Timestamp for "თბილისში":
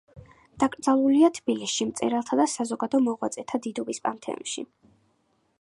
1.35-1.87